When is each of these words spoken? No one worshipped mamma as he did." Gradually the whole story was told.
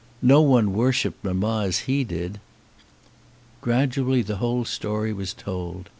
No 0.23 0.41
one 0.41 0.73
worshipped 0.73 1.23
mamma 1.23 1.61
as 1.67 1.81
he 1.85 2.03
did." 2.03 2.39
Gradually 3.61 4.23
the 4.23 4.37
whole 4.37 4.65
story 4.65 5.13
was 5.13 5.31
told. 5.31 5.89